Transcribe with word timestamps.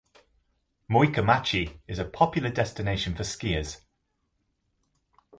Muikamachi 0.89 1.79
is 1.87 1.99
a 1.99 2.05
popular 2.05 2.49
destination 2.49 3.13
for 3.13 3.21
skiers. 3.21 3.81